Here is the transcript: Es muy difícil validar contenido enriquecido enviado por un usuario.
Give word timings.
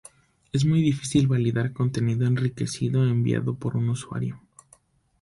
Es 0.51 0.65
muy 0.65 0.81
difícil 0.81 1.27
validar 1.27 1.73
contenido 1.73 2.25
enriquecido 2.25 3.03
enviado 3.07 3.53
por 3.53 3.77
un 3.77 3.89
usuario. 3.91 4.41